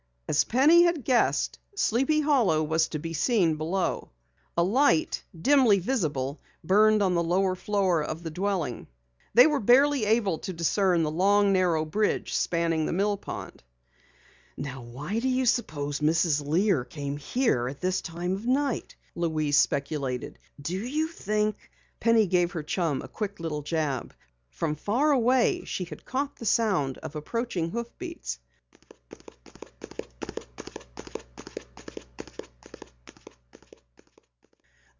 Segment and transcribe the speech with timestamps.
[0.31, 4.11] As Penny had guessed, Sleepy Hollow was to be seen below.
[4.55, 8.87] A light, dimly visible, burned on the lower floor of the dwelling.
[9.33, 13.61] They barely were able to discern the long, narrow bridge spanning the mill pond.
[14.55, 16.47] "Now why do you suppose Mrs.
[16.47, 20.39] Lear came here at this time of night?" Louise speculated.
[20.61, 21.57] "Do you think"
[21.99, 24.13] Penny gave her chum a quick little jab.
[24.49, 28.39] From far away she had caught the sound of approaching hoofbeats.